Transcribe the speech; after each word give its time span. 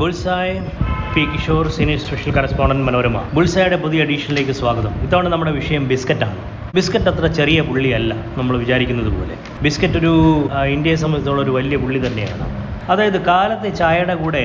Bullseye 0.00 0.52
P 1.12 1.22
Kishore 1.30 1.68
senior 1.76 1.98
special 1.98 2.32
correspondent 2.34 2.84
Manorama. 2.88 3.20
ബുൾസായുടെ 3.34 3.76
പുതിയ 3.84 4.04
എഡീഷനിലേക്ക് 4.04 4.54
സ്വാഗതം. 4.58 4.92
ഇത്തവണ 5.04 5.28
നമ്മുടെ 5.28 5.52
വിഷയം 5.56 5.88
ബിസ്ക്കറ്റാണ്. 5.92 6.36
ബിസ്ക്കറ്റ് 6.74 7.08
അത്ര 7.12 7.26
ചെറിയ 7.38 7.60
പുള്ളിയല്ല 7.68 8.14
നമ്മൾ 8.36 8.54
വിചാരിക്കുന്നത് 8.58 9.10
പോലെ. 9.16 9.36
ബിസ്ക്കറ്റ് 9.62 9.98
ഒരു 10.02 10.12
ഇന്ത്യയെ 10.74 10.98
സംബന്ധിച്ചുള്ള 11.02 11.42
ഒരു 11.42 11.54
വലിയ 11.56 11.76
പുള്ളി 11.84 12.00
തന്നെയാണ്. 12.06 12.46
അതായത് 12.92 13.18
കാലത്തെ 13.30 13.70
ചായയുടെ 13.80 14.14
കൂടെ 14.14 14.44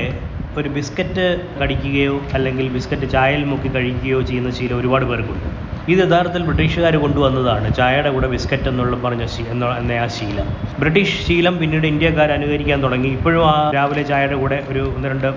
ഒരു 0.58 0.70
ബിസ്ക്കറ്റ് 0.78 1.28
കടിക്കുകയോ 1.62 2.16
അല്ലെങ്കിൽ 2.34 2.68
ബിസ്ക്കറ്റ് 2.78 3.10
ചായയിൽ 3.16 3.44
മുക്കി 3.52 3.72
കഴിക്കുകയോ 3.76 4.22
ചെയ്യുന്ന 4.32 4.52
ശീലം 4.60 4.80
ഒരുപാട് 4.80 5.06
പേർക്കുണ്ട്. 5.12 5.48
ഇത് 5.92 6.00
യഥാർത്ഥത്തിൽ 6.00 6.44
ബ്രിട്ടീഷുകാർ 6.48 6.96
കൊണ്ടുവന്നതാണ്. 6.96 7.76
ചായയുടെ 7.76 8.10
കൂടെ 8.16 8.28
ബിസ്ക്കറ്റ് 8.28 8.70
എന്നുള്ള 8.70 8.96
പറഞ്ഞ 8.98 9.24
എന്ന 9.54 9.92
ആ 10.04 10.08
ശീലം. 10.18 10.48
ബ്രിട്ടീഷ് 10.80 11.16
ശീലം 11.28 11.58
പിന്നീട് 11.58 11.88
ഇന്ത്യക്കാർ 11.88 12.32
അനുകരിക്കാൻ 12.32 12.84
തുടങ്ങി. 12.84 13.10
ഇപ്പോഴും 13.18 13.44
ആ 13.50 13.72
രാവിലെ 13.76 14.04
ചായയുടെ 14.04 14.36
കൂടെ 14.44 14.64
ഒരു 14.70 14.84
ഒന്ന് 14.96 15.10
രണ്ട് 15.10 15.28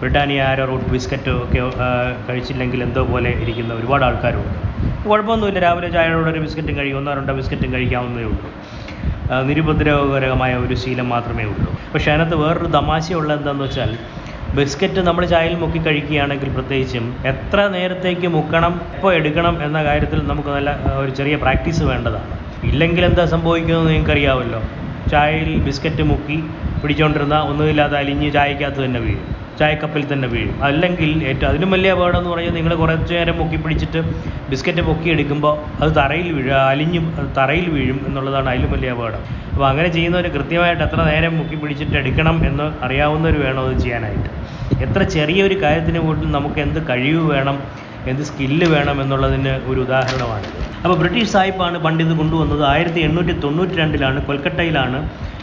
ബ്രിട്ടാനിയ 0.00 0.42
ആരോ 0.42 0.64
റൂട്ട് 0.64 0.88
ബിസ്ക്കറ്റോ 0.90 1.34
ഒക്കെ 1.44 1.60
കഴിച്ചില്ലെങ്കിൽ 2.28 2.82
എന്തോ 2.82 3.04
പോലെ 3.12 3.30
ഇരിക്കുന്ന 3.30 3.74
ഒരുപാട് 3.74 4.04
ആൾക്കാരുണ്ട്. 4.04 4.58
കുഴപ്പമൊന്നുമില്ല. 5.08 5.58
രാവിലെ 5.58 5.88
ചായയുടെ 5.88 6.18
കൂടെ 6.18 6.30
ഒരു 6.30 6.40
ബിസ്ക്കറ്റും 6.40 6.76
കഴിയും 6.76 6.98
ഒന്നോ 6.98 7.14
രണ്ടോ 7.14 7.34
ബിസ്ക്കറ്റും 7.34 7.72
കഴിക്കാവുന്നതേ 7.72 8.24
ഉള്ളൂ. 8.24 8.48
നിരുപദ്രവകരമായ 9.48 10.54
ഒരു 10.54 10.74
ശീലം 10.74 11.08
മാത്രമേ 11.08 11.44
ഉള്ളൂ. 11.44 11.70
പക്ഷേ 11.94 12.12
അതിനകത്ത് 12.12 12.36
വേറൊരു 12.36 12.70
തമാശയുള്ള 12.78 13.30
എന്താണെന്ന് 13.34 13.64
വെച്ചാൽ 13.64 13.92
ബിസ്ക്കറ്റ് 14.56 15.00
നമ്മൾ 15.06 15.24
ചായയിൽ 15.32 15.54
മുക്കി 15.60 15.80
കഴിക്കുകയാണെങ്കിൽ 15.86 16.48
പ്രത്യേകിച്ചും 16.56 17.04
എത്ര 17.30 17.60
നേരത്തേക്ക് 17.74 18.28
മുക്കണം 18.34 18.74
എപ്പോൾ 18.94 19.12
എടുക്കണം 19.18 19.54
എന്ന 19.66 19.78
കാര്യത്തിൽ 19.88 20.20
നമുക്ക് 20.30 20.50
നല്ല 20.56 20.70
ഒരു 21.02 21.12
ചെറിയ 21.18 21.36
പ്രാക്ടീസ് 21.44 21.82
വേണ്ടതാണ്. 21.90 22.28
ഇല്ലെങ്കിൽ 22.70 23.04
എന്താ 23.10 23.24
സംഭവിക്കുന്നത് 23.34 23.88
നിങ്ങൾക്കറിയാമല്ലോ. 23.92 24.60
ചായയിൽ 25.12 25.50
ബിസ്ക്കറ്റ് 25.68 26.04
മുക്കി 26.10 26.36
പിടിച്ചുകൊണ്ടിരുന്ന 26.82 27.36
ഒന്നുമില്ലാതെ 27.50 27.96
അലിഞ്ഞ് 28.02 28.28
ചായക്കകത്ത് 28.36 28.80
തന്നെ 28.84 29.00
വീഴും. 29.06 29.24
ചായക്കപ്പിൽ 29.58 30.02
തന്നെ 30.12 30.28
വീഴും. 30.28 30.54
അല്ലെങ്കിൽ 30.68 31.10
ഏറ്റവും 31.30 31.48
അതിലും 31.50 31.70
വലിയ 31.74 31.90
അപകടം 31.96 32.18
എന്ന് 32.20 32.30
പറഞ്ഞാൽ 32.30 32.54
നിങ്ങൾ 32.58 32.72
കുറച്ച് 32.80 33.12
നേരം 33.14 33.36
മുക്കി 33.40 33.58
പിടിച്ചിട്ട് 33.64 34.00
ബിസ്ക്കറ്റ് 34.52 34.82
പൊക്കി 34.88 35.08
എടുക്കുമ്പോൾ 35.14 35.54
അത് 35.82 35.90
തറയിൽ 35.98 36.28
വീഴുക 36.36 36.56
അലിഞ്ഞ് 36.72 37.00
തറയിൽ 37.38 37.66
വീഴും 37.76 37.98
എന്നുള്ളതാണ് 38.08 38.48
അതിലും 38.52 38.72
വലിയ 38.76 38.90
അപകടം. 38.96 39.22
അപ്പോൾ 39.52 39.66
അങ്ങനെ 39.70 39.88
ചെയ്യുന്നവർ 39.96 40.26
കൃത്യമായിട്ട് 40.36 40.82
എത്ര 40.88 41.00
നേരം 41.10 41.34
മുക്കി 41.38 41.58
പിടിച്ചിട്ട് 41.62 41.96
എടുക്കണം 42.02 42.38
എന്ന് 42.50 42.66
അറിയാവുന്നവർ 42.86 43.36
വേണം 43.44 43.62
അത് 43.66 43.76
ചെയ്യാനായിട്ട്. 43.84 44.30
എത്ര 44.84 45.02
ചെറിയൊരു 45.02 45.62
കാര്യത്തിന് 45.62 45.98
പോലും 45.98 46.32
നമുക്ക് 46.32 46.60
എന്ത് 46.60 46.78
കഴിവ് 46.90 47.22
വേണം 47.32 47.56
എന്ത് 48.10 48.22
സ്കില്ല് 48.28 48.66
വേണം 48.66 48.96
എന്നുള്ളതിന് 49.02 49.52
ഒരു 49.70 49.80
ഉദാഹരണമാണ്. 49.80 50.48
അപ്പോൾ 50.84 50.96
ബ്രിട്ടീഷ് 51.02 51.30
സാഹിബാണ് 51.34 51.78
പണ്ട് 51.78 52.00
ഇത് 52.04 52.14
കൊണ്ടുവന്നത്. 52.20 52.62
ആയിരത്തി 52.72 53.00
എണ്ണൂറ്റി 53.00 53.34
തൊണ്ണൂറ്റി 53.44 53.76
രണ്ടിലാണ് 53.82 54.18
കൊൽക്കട്ടയിലാണ് 54.26 54.98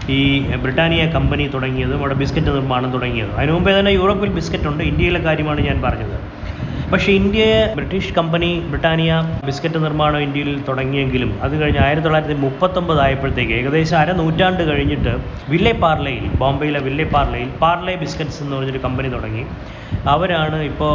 ഈ 0.10 0.20
ബ്രിട്ടാനിയ 0.64 1.06
കമ്പനി 1.16 1.44
തുടങ്ങിയത് 1.56 1.94
അവിടെ 2.00 2.14
ബിസ്ക്കറ്റ് 2.22 2.52
നിർമ്മാണം 2.58 2.94
തുടങ്ങിയത്. 2.94 3.32
അതിനു 3.38 3.52
മുമ്പേ 3.52 3.80
തന്നെ 3.80 3.92
യൂറോപ്പിൽ 3.92 4.30
ബിസ്ക്കറ്റ് 4.40 4.68
ഉണ്ട്. 4.68 4.84
ഇന്ത്യയിലെ 4.92 5.20
കാര്യമാണ് 5.28 5.62
ഞാൻ 5.70 5.82
പറഞ്ഞത്. 5.82 6.16
പക്ഷേ 6.92 7.12
ഇന്ത്യയെ 7.20 7.60
ബ്രിട്ടീഷ് 7.78 8.10
കമ്പനി 8.18 8.50
ബ്രിട്ടാനിയ 8.72 9.12
ബിസ്ക്കറ്റ് 9.48 9.80
നിർമ്മാണം 9.86 10.22
ഇന്ത്യയിൽ 10.26 10.50
തുടങ്ങിയെങ്കിലും 10.70 11.32
അത് 11.46 11.54
കഴിഞ്ഞ് 11.62 11.82
ആയിരത്തി 11.86 12.06
തൊള്ളായിരത്തി 12.06 12.38
മുപ്പത്തൊമ്പത് 12.46 13.00
ആയപ്പോഴത്തേക്ക് 13.06 13.54
ഏകദേശം 13.60 13.98
അര 14.02 14.14
നൂറ്റാണ്ട് 14.22 14.64
കഴിഞ്ഞിട്ട് 14.70 15.14
വില്ലെ 15.52 15.74
പാർലയിൽ 15.84 16.26
ബോംബെയിലെ 16.42 16.82
വില്ലെ 16.88 17.06
പാർലയിൽ 17.16 17.50
പാർലെ 17.64 17.94
ബിസ്ക്കറ്റ്സ് 18.04 18.42
എന്ന് 18.44 18.56
പറഞ്ഞൊരു 18.58 18.82
കമ്പനി 18.88 19.12
തുടങ്ങി. 19.16 19.44
അവരാണ് 20.14 20.58
ഇപ്പോൾ 20.72 20.94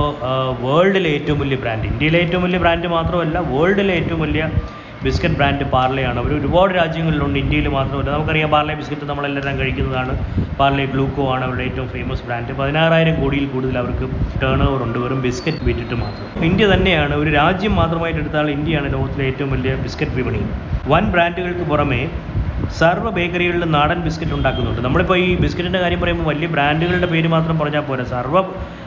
വേൾഡിലെ 0.65 1.11
ഏറ്റവും 1.17 1.39
വലിയ 1.43 1.59
ബ്രാൻഡ്. 1.65 1.87
ഇന്ത്യയിലെ 1.93 2.19
ഏറ്റവും 2.25 2.43
വലിയ 2.47 2.61
ബ്രാൻഡ് 2.65 2.89
മാത്രമല്ല 2.97 3.39
വേൾഡിലെ 3.53 3.95
ഏറ്റവും 4.01 4.21
വലിയ 4.27 4.45
ബിസ്ക്കറ്റ് 5.05 5.35
ബ്രാൻഡ് 5.35 5.65
പാർലെയാണ്. 5.65 6.19
അവർ 6.19 6.41
ഒരുപാട് 6.41 6.75
രാജ്യങ്ങളിലുണ്ട്. 6.75 7.39
ഇന്ത്യയിൽ 7.39 7.69
മാത്രമല്ല 7.69 8.11
നമുക്കറിയാം 8.11 8.51
പാർലെ 8.51 8.75
ബിസ്ക്കറ്റ് 8.75 9.05
നമ്മളെല്ലാം 9.05 9.59
കഴിക്കുന്നതാണ്. 9.59 10.19
പാർലെ 10.61 10.85
ഗ്ലൂക്കോ 10.85 11.33
ആണ് 11.35 11.45
അവരുടെ 11.45 11.63
ഏറ്റവും 11.63 11.89
ഫേമസ് 11.89 12.23
ബ്രാൻഡ് 12.23 12.53
പതിനാറായിരം 12.53 13.23
കോടിയിൽ 13.23 13.47
കൂടുതൽ 13.47 13.79
അവർക്ക് 13.79 14.07
ടേൺ 14.43 14.63
ഓവർ 14.63 14.83
ഉണ്ട്. 14.83 14.99
വെറും 14.99 15.23
ബിസ്ക്കറ്റ് 15.23 15.65
വിറ്റിട്ട് 15.65 15.95
മാത്രം. 15.95 16.45
ഇന്ത്യ 16.45 16.67
തന്നെയാണ് 16.67 17.15
ഒരു 17.15 17.31
രാജ്യം 17.31 17.77
മാത്രമായിട്ട് 17.77 18.21
എടുത്താൽ 18.21 18.51
ഇന്ത്യയാണ് 18.51 18.93
ലോകത്തിലെ 18.93 19.27
ഏറ്റവും 19.27 19.51
വലിയ 19.51 19.75
ബിസ്ക്കറ്റ് 19.75 20.13
വിപണി. 20.13 20.43
വൻ 20.87 21.11
ബ്രാൻഡുകൾക്ക് 21.13 21.61
പുറമെ 21.61 22.11
സർവ 22.79 23.11
ബേക്കറികളിലും 23.11 23.73
നാടൻ 23.73 24.01
ബിസ്ക്കറ്റ് 24.01 24.33
ഉണ്ടാക്കുന്നുണ്ട്. 24.33 24.81
നമ്മളിപ്പോൾ 24.81 25.19
ഈ 25.19 25.37
ബിസ്ക്കറ്റിന്റെ 25.37 25.79
കാര്യം 25.79 26.01
പറയുമ്പോൾ 26.01 26.25
വലിയ 26.25 26.47
ബ്രാൻഡുകളുടെ 26.47 27.07
പേര് 27.07 27.29
മാത്രം 27.29 27.59
പറഞ്ഞാൽ 27.59 27.81
പോരാ. 27.81 28.05
സർവ 28.05 28.41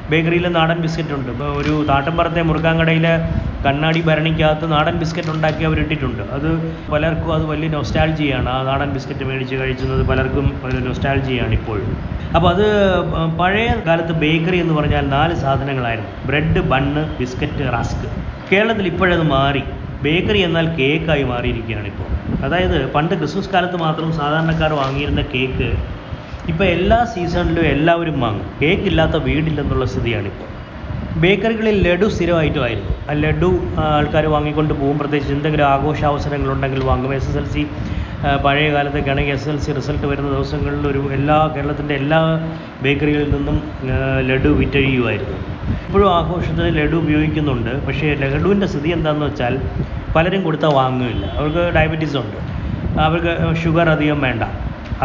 ബേക്കറിയിലും 0.09 0.53
നാടൻ 0.53 0.77
ബിസ്ക്കറ്റ് 0.79 1.13
ഉണ്ട്. 1.13 1.31
ഇപ്പോൾ 1.31 1.61
ഒരു 1.61 1.85
താട്ടമ്പറത്തെ 1.89 2.41
മുറുക്കാങ്കടയിലെ 2.41 3.13
കണ്ണാടി 3.65 4.01
ഭരണിക്കകത്ത് 4.01 4.65
നാടൻ 4.73 4.95
ബിസ്ക്കറ്റ് 5.01 5.31
ഉണ്ടാക്കി 5.35 5.63
അവർ 5.69 5.77
ഇട്ടിട്ടുണ്ട് 5.83 6.23
അത് 6.35 6.47
പലർക്കും 6.91 7.31
അത് 7.37 7.45
വലിയ 7.51 7.69
നൊസ്റ്റാൾജിയാണ് 7.77 8.49
ആ 8.55 8.59
നാടൻ 8.69 8.89
ബിസ്ക്കറ്റ് 8.97 9.25
മേടിച്ച് 9.29 9.55
കഴിക്കുന്നത് 9.61 10.03
പലർക്കും 10.11 10.47
ഒരു 10.67 10.79
നൊസ്റ്റാൾജിയാണ് 10.87 11.53
ഇപ്പോഴും 11.59 11.89
അപ്പോൾ 12.35 12.49
അത് 12.53 12.65
പഴയ 13.41 13.69
കാലത്ത് 13.87 14.13
ബേക്കറി 14.23 14.57
എന്ന് 14.63 14.73
പറഞ്ഞാൽ 14.73 15.05
നാല് 15.15 15.35
സാധനങ്ങളായിരുന്നു. 15.43 16.11
ബ്രെഡ് 16.29 16.61
ബണ്ണ് 16.71 17.03
ബിസ്ക്കറ്റ് 17.19 17.67
റസ്ക് 17.77 18.07
കേരളത്തിൽ 18.51 18.85
ഇപ്പോഴത് 18.91 19.23
മാറി. 19.35 19.63
ബേക്കറി 20.03 20.39
എന്നാൽ 20.47 20.65
കേക്കായി 20.79 21.23
മാറിയിരിക്കുകയാണ് 21.31 21.87
ഇപ്പോൾ. 21.93 22.09
അതായത് 22.45 22.77
പണ്ട് 22.95 23.13
ക്രിസ്മസ് 23.19 23.49
കാലത്ത് 23.53 23.77
മാത്രം 23.85 24.09
സാധാരണക്കാർ 24.19 24.73
വാങ്ങിയിരുന്ന 24.81 25.21
കേക്ക് 25.33 25.69
ഇപ്പോൾ 26.51 26.65
എല്ലാ 26.75 26.99
സീസണിലും 27.13 27.65
എല്ലാവരും 27.73 28.17
വാങ്ങും. 28.25 28.47
കേക്ക് 28.61 28.87
ഇല്ലാത്ത 28.91 29.17
വീടില്ലെന്നുള്ള 29.27 29.85
സ്ഥിതിയാണിപ്പോൾ 29.93 30.47
ബേക്കറികളിൽ 31.23 31.77
ലഡു 31.85 32.07
സ്ഥിരമായിട്ടുമായിരുന്നു 32.15 32.91
ആ 33.09 33.13
ലഡു 33.23 33.49
ആൾക്കാർ 33.85 34.25
വാങ്ങിക്കൊണ്ട് 34.33 34.73
പോകും. 34.73 34.97
പ്രത്യേകിച്ച് 34.99 35.33
എന്തെങ്കിലും 35.33 35.65
ആഘോഷാവസരങ്ങളുണ്ടെങ്കിൽ 35.65 36.81
വാങ്ങും. 36.89 37.11
എസ് 37.15 37.27
എസ് 37.29 37.39
എൽ 37.41 37.47
സി 37.53 37.61
പഴയ 38.45 38.67
കാലത്തൊക്കെ 38.75 39.11
ആണെങ്കിൽ 39.11 39.33
എസ് 39.33 39.49
എൽ 39.49 39.57
സി 39.65 39.71
റിസൾട്ട് 39.77 40.05
വരുന്ന 40.11 40.29
ദിവസങ്ങളിൽ 40.35 40.87
ഒരു 40.91 41.01
എല്ലാ 41.17 41.37
കേരളത്തിന്റെ 41.55 41.95
എല്ലാ 42.01 42.19
ബേക്കറികളിൽ 42.85 43.29
നിന്നും 43.35 43.57
ലഡു 44.29 44.49
വിറ്റഴിയുമായിരുന്നു. 44.61 45.37
ഇപ്പോഴും 45.87 46.09
ആഘോഷത്തിന് 46.15 46.69
ലഡു 46.79 46.95
ഉപയോഗിക്കുന്നുണ്ട്. 47.03 47.71
പക്ഷേ 47.87 48.07
ലഡുവിന്റെ 48.23 48.67
സ്ഥിതി 48.73 48.89
എന്താണെന്ന് 48.97 49.25
വെച്ചാൽ 49.25 49.55
പലരും 50.15 50.43
കൊടുത്താൽ 50.43 50.73
വാങ്ങുകയില്ല. 50.79 51.25
അവർക്ക് 51.39 51.63
ഡയബറ്റീസ് 51.77 52.17
ഉണ്ട്. 52.23 52.39
അവർക്ക് 53.05 53.33
ഷുഗർ 53.63 53.89
അധികം 53.89 54.21
വേണ്ട. 54.21 54.43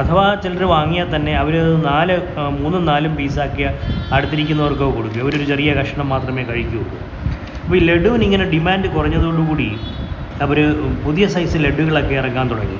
അഥവാ 0.00 0.25
ചിലർ 0.44 0.62
വാങ്ങിയാൽ 0.75 1.09
തന്നെ 1.16 1.32
അവർ 1.43 1.55
നാല് 1.88 2.15
മൂന്നും 2.60 2.82
നാലും 2.91 3.12
പീസാക്കിയ 3.19 3.66
അടുത്തിരിക്കുന്നവർക്കോ 4.16 4.87
കൊടുക്കുക. 4.97 5.21
അവരൊരു 5.25 5.47
ചെറിയ 5.50 5.72
കഷ്ണം 5.81 6.09
മാത്രമേ 6.15 6.43
കഴിക്കുകയുള്ളൂ. 6.50 6.99
അപ്പോൾ 7.65 7.77
ഈ 7.77 7.82
ലഡുവിന് 7.91 8.25
ഇങ്ങനെ 8.28 8.47
ഡിമാൻഡ് 8.54 8.88
കുറഞ്ഞതോടുകൂടി 8.97 9.69
അവർ 10.44 10.59
പുതിയ 11.04 11.25
സൈസ് 11.34 11.59
ലഡുകളൊക്കെ 11.65 12.15
ഇറക്കാൻ 12.22 12.47
തുടങ്ങി. 12.53 12.78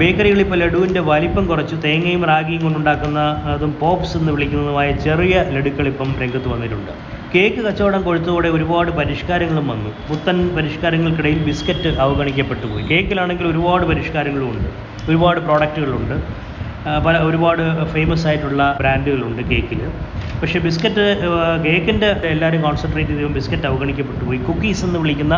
ബേക്കറികൾ 0.00 0.38
ഇപ്പോൾ 0.44 0.58
ലഡുവിന്റെ 0.62 1.00
വലിപ്പം 1.10 1.44
കുറച്ച് 1.46 1.76
തേങ്ങയും 1.84 2.24
റാഗിയും 2.30 2.62
കൊണ്ടുണ്ടാക്കുന്ന 2.62 3.20
അതും 3.52 3.72
പോപ്സ് 3.82 4.16
എന്ന് 4.20 4.32
വിളിക്കുന്നതുമായ 4.32 4.88
ചെറിയ 5.06 5.44
ലഡുക്കൾ 5.54 5.86
ഇപ്പം 5.92 6.10
രംഗത്ത് 6.22 6.48
വന്നിട്ടുണ്ട്. 6.54 6.92
കേക്ക് 7.34 7.60
കച്ചവടം 7.66 8.02
കൊഴുത്തോടെ 8.02 8.48
ഒരുപാട് 8.56 8.90
പരിഷ്കാരങ്ങളും 8.90 9.66
വന്നു. 9.68 9.90
പുത്തൻ 10.08 10.36
പരിഷ്കാരങ്ങൾക്കിടയിൽ 10.56 11.38
ബിസ്ക്കറ്റ് 11.44 11.90
അവഗണിക്കപ്പെട്ടു 12.04 12.66
പോയി. 12.66 12.84
കേക്കിലാണെങ്കിൽ 12.90 13.46
ഒരുപാട് 13.46 13.84
പരിഷ്കാരങ്ങളും 13.86 14.50
ഉണ്ട് 14.50 14.68
ഒരുപാട് 15.10 15.40
പ്രോഡക്റ്റുകളുണ്ട്. 15.40 16.16
പല 17.06 17.14
ഒരുപാട് 17.28 17.62
ഫേമസ് 17.92 18.26
ആയിട്ടുള്ള 18.26 18.62
ബ്രാൻഡുകളുണ്ട് 18.80 19.42
കേക്കിൽ 19.50 19.80
പക്ഷേ 20.40 20.58
ബിസ്ക്കറ്റ് 20.66 21.04
കേക്കിന്റെ 21.66 22.08
എല്ലാവരും 22.32 22.62
കോൺസെൻട്രേറ്റ് 22.62 23.10
ചെയ്ത് 23.10 23.34
ബിസ്ക്കറ്റ് 23.38 23.66
അവഗണിക്കപ്പെട്ടു 23.66 24.24
പോയി. 24.24 24.38
കുക്കീസ് 24.48 24.84
എന്ന് 24.84 24.98
വിളിക്കുന്ന 24.98 25.36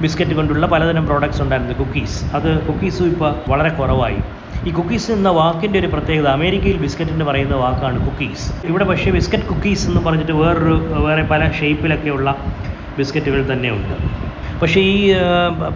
ബിസ്ക്കറ്റ് 0.00 0.34
കൊണ്ടുള്ള 0.38 0.66
പലതരം 0.66 1.04
പ്രോഡക്റ്റ്സ് 1.06 1.42
ഉണ്ടായിരുന്നു. 1.42 1.74
കുക്കീസ് 1.82 2.18
അത് 2.36 2.50
കുക്കീസും 2.66 3.06
ഇപ്പോൾ 3.12 3.32
വളരെ 3.48 3.68
കുറവായി. 3.68 4.18
ഈ 4.68 4.70
കുക്കീസ് 4.76 5.08
എന്ന 5.14 5.28
വാക്കിന്റെ 5.38 5.78
ഒരു 5.80 5.88
പ്രത്യേകത 5.92 6.28
അമേരിക്കയിൽ 6.36 6.78
ബിസ്ക്കറ്റിന് 6.84 7.24
പറയുന്ന 7.28 7.56
വാക്കാണ് 7.64 7.98
കുക്കീസ് 8.06 8.46
ഇവിടെ 8.68 8.84
പക്ഷേ 8.88 9.10
ബിസ്ക്കറ്റ് 9.16 9.46
കുക്കീസ് 9.50 9.84
എന്ന് 9.88 10.00
പറഞ്ഞിട്ട് 10.06 10.34
വേറൊരു 10.40 10.76
വേറെ 11.06 11.24
പല 11.32 11.42
ഷേപ്പിലൊക്കെയുള്ള 11.58 12.30
ബിസ്ക്കറ്റുകൾ 12.98 13.40
തന്നെയുണ്ട്. 13.52 13.94
പക്ഷേ 14.60 14.80
ഈ 14.80 14.96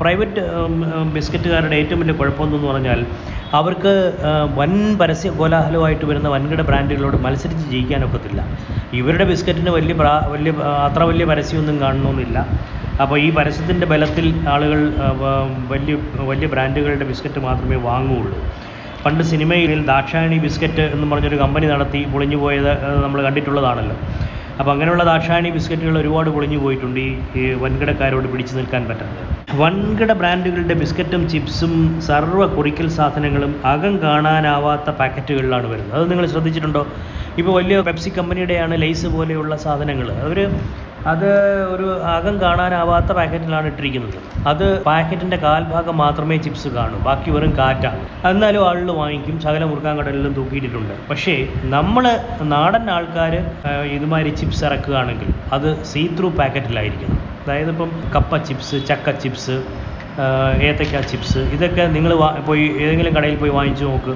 പ്രൈവറ്റ് 0.01 0.43
ബിസ്ക്കറ്റുകാരുടെ 1.17 1.77
ഏറ്റവും 1.83 2.01
വലിയ 2.03 2.15
കുഴപ്പമെന്ന് 2.21 2.69
പറഞ്ഞാൽ 2.71 3.01
അവർക്ക് 3.59 3.93
വൻ 4.59 4.73
പരസ്യ 5.01 5.31
കോലാഹലമായിട്ട് 5.39 6.05
വരുന്ന 6.11 6.29
വൻകിട 6.35 6.63
ബ്രാൻഡുകളോട് 6.71 7.17
മത്സരിച്ച് 7.27 7.67
ജയിക്കാനൊക്കത്തില്ല. 7.73 8.41
ഇവരുടെ 9.01 9.27
ബിസ്ക്കറ്റിന് 9.33 9.73
വലിയ 9.79 9.97
പ്രാ 10.01 10.15
വലിയ 10.35 10.53
അത്ര 10.87 11.03
വലിയ 11.11 11.27
പരസ്യമൊന്നും 11.33 11.79
കാണണമെന്നില്ല. 11.85 12.39
അപ്പോൾ 13.03 13.17
ഈ 13.27 13.29
പരസ്യത്തിന്റെ 13.37 13.87
ബലത്തിൽ 13.93 14.27
ആളുകൾ 14.55 14.81
വലിയ 15.75 15.95
വലിയ 16.31 16.49
ബ്രാൻഡുകളുടെ 16.55 17.07
ബിസ്ക്കറ്റ് 17.13 17.41
മാത്രമേ 17.49 17.79
വാങ്ങുകയുള്ളൂ. 17.89 18.41
പണ്ട് 19.05 19.23
സിനിമയിൽ 19.25 19.87
ദാക്ഷായണി 19.87 20.39
ബിസ്ക്കറ്റ് 20.39 20.85
എന്ന് 20.95 21.07
പറഞ്ഞൊരു 21.13 21.37
കമ്പനി 21.37 21.67
നടത്തി 21.67 22.01
പൊളിഞ്ഞു 22.13 22.37
പോയത് 22.37 22.73
നമ്മൾ 23.05 23.23
കണ്ടിട്ടുള്ളതാണല്ലോ. 23.27 23.97
അപ്പോൾ 24.59 24.71
അങ്ങനെയുള്ള 24.73 25.05
ദാക്ഷായണി 25.05 25.51
ബിസ്ക്കറ്റുകൾ 25.51 25.99
ഒരുപാട് 25.99 26.31
പൊളിഞ്ഞു 26.31 26.59
പോയിട്ടുണ്ട് 26.59 27.01
ഈ 27.41 27.45
വൻകിടക്കാരോട് 27.63 28.27
പിടിച്ചു 28.33 28.55
നിൽക്കാൻ 28.57 28.83
പറ്റാതെ. 28.89 29.23
വൻകിട 29.61 30.13
ബ്രാൻഡുകളുടെ 30.13 30.75
ബിസ്ക്കറ്റും 30.75 31.23
ചിപ്സും 31.29 31.73
സർവ 32.09 32.47
കുറിക്കൽ 32.57 32.89
സാധനങ്ങളും 32.99 33.55
അകം 33.73 33.95
കാണാനാവാത്ത 34.03 34.91
പാക്കറ്റുകളിലാണ് 34.91 35.67
വരുന്നത്. 35.73 35.97
അത് 36.01 36.11
നിങ്ങൾ 36.11 36.27
ശ്രദ്ധിച്ചിട്ടുണ്ടോ? 36.27 36.87
ഇപ്പോൾ 37.39 37.53
വലിയ 37.59 37.81
പെപ്സി 37.89 38.13
കമ്പനിയുടെയാണ് 38.19 38.83
ലൈസ് 38.83 39.07
പോലെയുള്ള 39.07 39.57
സാധനങ്ങൾ. 39.57 40.11
അവർ 40.27 40.39
അത് 41.13 41.29
ഒരു 41.75 41.87
അകം 42.15 42.35
കാണാനാവാത്ത 42.43 43.11
പാക്കറ്റിലാണ് 43.19 43.67
ഇട്ടിരിക്കുന്നത്. 43.67 44.17
അത് 44.51 44.65
പാക്കറ്റിന്റെ 44.89 45.37
കാൽഭാഗം 45.45 45.97
മാത്രമേ 46.03 46.37
ചിപ്സ് 46.47 46.69
കാണൂ. 46.77 46.97
ബാക്കി 47.07 47.31
വെറും 47.35 47.53
കാറ്റാണ് 47.61 48.01
എന്നാലും 48.31 48.63
ആളുകൾ 48.69 48.91
വാങ്ങിക്കും. 49.01 49.37
ശകല 49.45 49.65
മുറുക്കാൻ 49.71 49.95
കടലിലും 50.01 50.33
തൂക്കിയിട്ടിട്ടുണ്ട്. 50.39 50.95
പക്ഷേ 51.11 51.35
നമ്മൾ 51.77 52.05
നാടൻ 52.55 52.91
ആൾക്കാർ 52.97 53.35
ഇതുമാതിരി 53.97 54.33
ചിപ്സ് 54.41 54.65
ഇറക്കുകയാണെങ്കിൽ 54.69 55.31
അത് 55.57 55.69
സീ 55.93 56.03
ത്രൂ 56.19 56.31
പാക്കറ്റിലായിരിക്കണം. 56.41 57.19
അതായത് 57.45 57.71
ഇപ്പം 57.75 57.93
കപ്പ 58.17 58.37
ചിപ്സ് 58.49 58.77
ചക്ക 58.91 59.11
ചിപ്സ് 59.25 59.57
ഏത്തക്ക 60.69 61.01
ചിപ്സ് 61.11 61.41
ഇതൊക്കെ 61.57 61.83
നിങ്ങൾ 61.97 62.13
പോയി 62.49 62.65
ഏതെങ്കിലും 62.85 63.13
കടയിൽ 63.17 63.37
പോയി 63.43 63.53
വാങ്ങിച്ചു 63.59 63.85
നോക്ക്. 63.85 64.15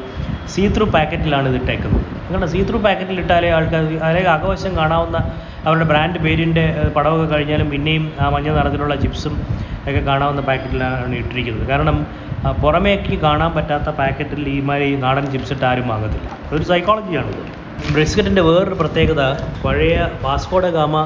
സീ 0.53 0.63
ത്രൂ 0.77 0.85
പാക്കറ്റിലാണ് 0.97 1.47
ഇത് 1.51 1.59
ഇട്ടേക്കുന്നത് 1.61 2.07
കാരണം 2.29 2.49
സീ 2.53 2.61
ത്രൂ 2.69 2.79
പാക്കറ്റിൽ 2.87 3.19
ഇട്ടാലേ 3.23 3.51
ആൾക്കാർ 3.57 3.83
അല്ലെങ്കിൽ 4.09 4.31
അകവശം 4.37 4.73
കാണാവുന്ന 4.81 5.19
അവരുടെ 5.66 5.87
ബ്രാൻഡ് 5.90 6.19
പേരിന്റെ 6.25 6.64
പടമൊക്കെ 6.96 7.26
കഴിഞ്ഞാലും 7.34 7.69
പിന്നെയും 7.70 8.05
ആ 8.20 8.28
മഞ്ഞ 8.34 8.49
നിറത്തിലുള്ള 8.58 8.94
ചിപ്സും 9.05 9.34
ഒക്കെ 9.88 10.00
കാണാവുന്ന 10.08 10.43
പാക്കറ്റിലാണ് 10.49 11.14
ഇട്ടിരിക്കുന്നത്. 11.20 11.66
കാരണം 11.72 11.96
പുറമേക്ക് 12.62 13.14
കാണാൻ 13.26 13.50
പറ്റാത്ത 13.56 13.88
പാക്കറ്റിൽ 14.00 14.49
ഈ 14.55 14.58
മാതിരി 14.69 14.88
നാടൻ 15.05 15.26
ചിപ്സ് 15.34 15.52
ഇട്ട് 15.52 15.66
ആരും 15.70 15.87
വാങ്ങത്തില്ല. 15.93 16.28
അതൊരു 16.49 16.66
സൈക്കോളജിയാണിത് 16.72 17.43
ബിസ്ക്കറ്റിന്റെ 17.96 18.43
വേറൊരു 18.49 18.76
പ്രത്യേകത 18.81 19.22
പഴയ 19.64 19.96
വാസ്കോഡ 20.26 20.66
ഗാമ 20.76 20.96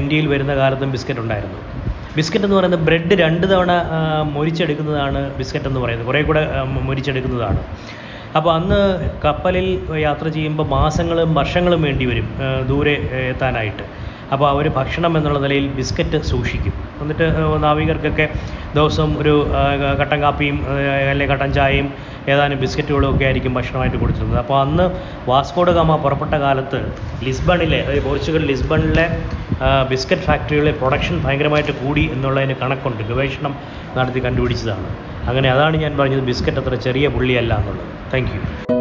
ഇന്ത്യയിൽ 0.00 0.26
വരുന്ന 0.32 0.52
കാലത്തും 0.60 0.90
ബിസ്ക്കറ്റ് 0.94 1.22
ഉണ്ടായിരുന്നു. 1.24 1.60
ബിസ്ക്കറ്റ് 2.16 2.46
എന്ന് 2.46 2.56
പറയുന്നത് 2.56 2.84
ബ്രെഡ് 2.88 3.14
രണ്ട് 3.22 3.46
തവണ 3.52 3.72
മൊരിച്ചെടുക്കുന്നതാണ് 4.36 5.20
ബിസ്ക്കറ്റ് 5.38 5.68
എന്ന് 5.70 5.80
പറയുന്നത്. 5.80 6.06
കുറേ 6.06 6.20
കൂടെ 6.28 6.42
മൊരിച്ചെടുക്കുന്നതാണ്. 6.88 7.60
അപ്പോൾ 8.36 8.50
അന്ന് 8.56 8.80
കപ്പലിൽ 9.24 9.68
യാത്ര 10.06 10.26
ചെയ്യുമ്പോൾ 10.36 10.66
മാസങ്ങളും 10.76 11.30
വർഷങ്ങളും 11.34 11.82
വേണ്ടി 11.86 12.06
വരും 12.10 12.28
ദൂരെ 12.70 12.94
എത്താനായിട്ട്. 13.32 13.84
അപ്പോൾ 14.34 14.46
അവർ 14.50 14.66
ഭക്ഷണം 14.78 15.12
എന്നുള്ള 15.18 15.38
നിലയിൽ 15.44 15.66
ബിസ്ക്കറ്റ് 15.78 16.18
സൂക്ഷിക്കും. 16.30 16.74
എന്നിട്ട് 17.02 17.26
നാവികർക്കൊക്കെ 17.64 18.26
ദിവസം 18.74 19.08
ഒരു 19.20 19.34
കട്ടൻ 20.00 20.18
കാപ്പിയും 20.24 20.56
അല്ലെങ്കിൽ 21.10 21.30
കട്ടൻ 21.32 21.50
ചായയും 21.58 21.88
ഏതാനും 22.32 22.58
ബിസ്ക്കറ്റുകളും 22.62 23.08
ഒക്കെ 23.10 23.24
ആയിരിക്കും 23.24 23.54
ഭക്ഷണമായിട്ട് 23.58 23.98
കൊടുത്തിരുന്നത്. 24.02 24.38
അപ്പോൾ 24.44 24.56
അന്ന് 24.64 24.86
വാസ്കോഡ 25.30 25.70
ഗാമ 25.78 25.96
പുറപ്പെട്ട 26.04 26.34
കാലത്ത് 26.44 26.80
ലിസ്ബണിലെ 27.26 27.80
അതായത് 27.84 28.04
പോർച്ചുഗൽ 28.08 28.44
ലിസ്ബണിലെ 28.52 29.06
ബിസ്ക്കറ്റ് 29.92 30.22
ഫാക്ടറികളിലെ 30.22 30.72
പ്രൊഡക്ഷൻ 30.80 31.16
ഭയങ്കരമായിട്ട് 31.24 31.74
കൂടി 31.82 32.04
എന്നുള്ളതിന് 32.14 32.56
കണക്കുണ്ട്. 32.62 33.02
ഗവേഷണം 33.12 33.54
നടത്തി 33.98 34.20
കണ്ടുപിടിച്ചതാണ്. 34.26 34.90
അങ്ങനെ 35.28 35.48
അതാണ് 35.50 35.76
ഞാൻ 35.76 35.96
പറഞ്ഞത് 35.98 36.24
ബിസ്ക്കറ്റ് 36.30 36.58
അത്ര 36.58 36.74
ചെറിയ 36.74 37.08
പുള്ളിയല്ല 37.08 37.54
എന്നുള്ളത്. 37.58 37.92
താങ്ക് 38.14 38.77